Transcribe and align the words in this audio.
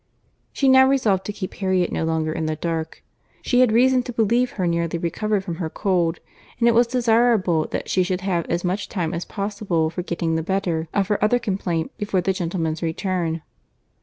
She 0.51 0.67
now 0.67 0.87
resolved 0.89 1.25
to 1.25 1.31
keep 1.31 1.53
Harriet 1.53 1.91
no 1.91 2.03
longer 2.05 2.33
in 2.33 2.47
the 2.47 2.55
dark. 2.55 3.03
She 3.43 3.59
had 3.59 3.71
reason 3.71 4.01
to 4.01 4.11
believe 4.11 4.53
her 4.53 4.65
nearly 4.65 4.97
recovered 4.97 5.43
from 5.43 5.57
her 5.57 5.69
cold, 5.69 6.17
and 6.57 6.67
it 6.67 6.73
was 6.73 6.87
desirable 6.87 7.67
that 7.67 7.87
she 7.87 8.01
should 8.01 8.21
have 8.21 8.47
as 8.47 8.63
much 8.63 8.89
time 8.89 9.13
as 9.13 9.25
possible 9.25 9.91
for 9.91 10.01
getting 10.01 10.33
the 10.33 10.41
better 10.41 10.87
of 10.91 11.09
her 11.09 11.23
other 11.23 11.37
complaint 11.37 11.91
before 11.99 12.19
the 12.21 12.33
gentleman's 12.33 12.81
return. 12.81 13.43